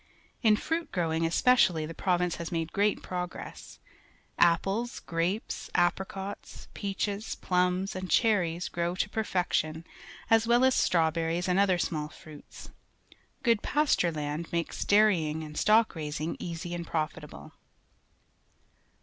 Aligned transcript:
In 0.41 0.55
fruit 0.55 0.91
growing, 0.91 1.27
especially, 1.27 1.85
the 1.85 1.93
province 1.93 2.37
has 2.37 2.51
made 2.51 2.73
great 2.73 3.03
progress. 3.03 3.77
.A 4.39 4.57
joples, 4.57 4.99
g 5.07 5.15
rapes, 5.15 5.69
a 5.75 5.91
pricots, 5.91 6.67
peaches, 6.73 7.35
plums, 7.35 7.95
and 7.95 8.09
chenies 8.09 8.67
grow 8.67 8.95
to 8.95 9.07
per 9.07 9.23
fection, 9.23 9.85
as 10.27 10.47
well 10.47 10.65
as 10.65 10.73
strawberries 10.73 11.47
and 11.47 11.59
other 11.59 11.77
small 11.77 12.07
fruits. 12.09 12.71
Good 13.43 13.61
pasture 13.61 14.11
land 14.11 14.51
makes 14.51 14.83
dairy 14.85 15.27
ing 15.29 15.43
and 15.43 15.55
sto 15.55 15.83
ck 15.83 15.93
raising 15.93 16.35
easy 16.39 16.73
and 16.73 16.87
profitable. 16.87 17.53